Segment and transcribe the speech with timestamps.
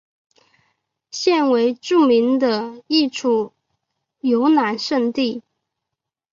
[1.11, 3.53] 现为著名的一处
[4.21, 5.43] 游览胜地。